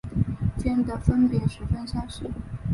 [0.57, 2.27] 间的分别十分相似。